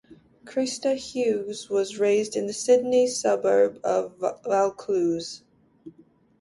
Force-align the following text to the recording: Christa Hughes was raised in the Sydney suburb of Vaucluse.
Christa 0.45 0.95
Hughes 0.95 1.69
was 1.69 1.99
raised 1.99 2.35
in 2.35 2.47
the 2.47 2.53
Sydney 2.53 3.05
suburb 3.05 3.79
of 3.83 4.17
Vaucluse. 4.17 5.43